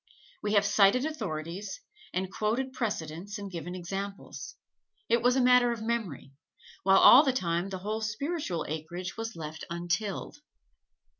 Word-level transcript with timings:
We 0.41 0.53
have 0.53 0.65
cited 0.65 1.05
authorities 1.05 1.79
and 2.11 2.33
quoted 2.33 2.73
precedents 2.73 3.37
and 3.37 3.51
given 3.51 3.75
examples: 3.75 4.55
it 5.07 5.21
was 5.21 5.35
a 5.35 5.41
matter 5.41 5.71
of 5.71 5.83
memory; 5.83 6.31
while 6.81 6.97
all 6.97 7.21
the 7.23 7.31
time 7.31 7.69
the 7.69 7.77
whole 7.77 8.01
spiritual 8.01 8.65
acreage 8.67 9.15
was 9.15 9.35
left 9.35 9.63
untilled. 9.69 10.37